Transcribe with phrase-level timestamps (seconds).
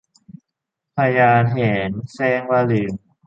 [0.95, 1.53] พญาแถ
[1.87, 2.93] นแสร้งว่าลืม